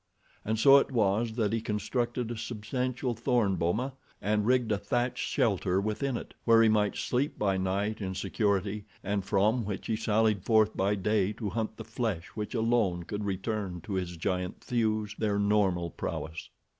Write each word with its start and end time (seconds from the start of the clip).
And 0.43 0.57
so 0.57 0.77
it 0.77 0.89
was 0.91 1.33
that 1.33 1.53
he 1.53 1.61
constructed 1.61 2.31
a 2.31 2.35
substantial 2.35 3.13
thorn 3.13 3.55
boma, 3.55 3.93
and 4.19 4.47
rigged 4.47 4.71
a 4.71 4.79
thatched 4.79 5.27
shelter 5.29 5.79
within 5.79 6.17
it, 6.17 6.33
where 6.43 6.63
he 6.63 6.69
might 6.69 6.95
sleep 6.95 7.37
by 7.37 7.57
night 7.57 8.01
in 8.01 8.15
security, 8.15 8.85
and 9.03 9.23
from 9.23 9.63
which 9.63 9.85
he 9.85 9.95
sallied 9.95 10.43
forth 10.43 10.75
by 10.75 10.95
day 10.95 11.33
to 11.33 11.49
hunt 11.51 11.77
the 11.77 11.85
flesh 11.85 12.29
which 12.29 12.55
alone 12.55 13.03
could 13.03 13.25
return 13.25 13.79
to 13.81 13.93
his 13.93 14.17
giant 14.17 14.59
thews 14.59 15.13
their 15.19 15.37
normal 15.37 15.91
prowess. 15.91 16.49